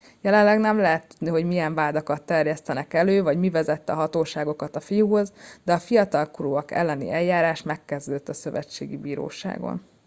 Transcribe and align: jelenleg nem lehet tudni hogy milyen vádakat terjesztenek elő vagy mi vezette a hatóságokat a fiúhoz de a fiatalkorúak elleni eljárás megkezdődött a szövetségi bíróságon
jelenleg 0.21 0.59
nem 0.59 0.77
lehet 0.77 1.07
tudni 1.07 1.29
hogy 1.29 1.45
milyen 1.45 1.73
vádakat 1.73 2.23
terjesztenek 2.23 2.93
elő 2.93 3.23
vagy 3.23 3.37
mi 3.39 3.49
vezette 3.49 3.91
a 3.91 3.95
hatóságokat 3.95 4.75
a 4.75 4.79
fiúhoz 4.79 5.33
de 5.65 5.73
a 5.73 5.77
fiatalkorúak 5.79 6.71
elleni 6.71 7.11
eljárás 7.11 7.61
megkezdődött 7.63 8.29
a 8.29 8.33
szövetségi 8.33 8.97
bíróságon 8.97 9.81